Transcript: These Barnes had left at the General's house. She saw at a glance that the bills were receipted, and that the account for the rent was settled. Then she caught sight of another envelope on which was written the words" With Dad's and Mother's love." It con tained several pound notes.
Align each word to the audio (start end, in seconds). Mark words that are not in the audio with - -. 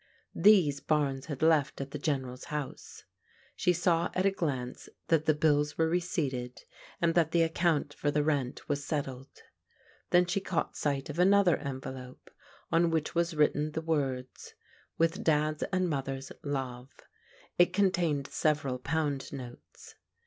These 0.33 0.79
Barnes 0.79 1.27
had 1.27 1.43
left 1.43 1.79
at 1.79 1.91
the 1.91 1.99
General's 1.99 2.45
house. 2.45 3.03
She 3.55 3.71
saw 3.71 4.09
at 4.15 4.25
a 4.25 4.31
glance 4.31 4.89
that 5.09 5.25
the 5.25 5.35
bills 5.35 5.77
were 5.77 5.87
receipted, 5.87 6.63
and 6.99 7.13
that 7.13 7.29
the 7.29 7.43
account 7.43 7.93
for 7.93 8.09
the 8.09 8.23
rent 8.23 8.67
was 8.67 8.83
settled. 8.83 9.43
Then 10.09 10.25
she 10.25 10.39
caught 10.39 10.75
sight 10.75 11.11
of 11.11 11.19
another 11.19 11.55
envelope 11.57 12.31
on 12.71 12.89
which 12.89 13.13
was 13.13 13.35
written 13.35 13.73
the 13.73 13.81
words" 13.81 14.55
With 14.97 15.23
Dad's 15.23 15.61
and 15.71 15.87
Mother's 15.87 16.31
love." 16.41 16.89
It 17.59 17.71
con 17.71 17.91
tained 17.91 18.25
several 18.25 18.79
pound 18.79 19.31
notes. 19.31 19.93